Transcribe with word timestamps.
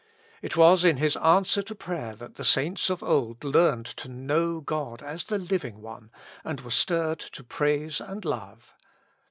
It 0.41 0.57
was 0.57 0.83
in 0.83 0.97
His 0.97 1.15
answer 1.17 1.61
to 1.61 1.75
prayer 1.75 2.15
that 2.15 2.33
the 2.33 2.43
saints 2.43 2.89
of 2.89 3.03
old 3.03 3.43
learned 3.43 3.85
to 3.97 4.09
know 4.09 4.59
God 4.59 5.03
as 5.03 5.25
the 5.25 5.37
Living 5.37 5.79
One, 5.79 6.09
and 6.43 6.59
were 6.61 6.71
stirred 6.71 7.19
to 7.19 7.43
praise 7.43 8.01
and 8.01 8.25
love 8.25 8.73
(Ps. 8.79 8.85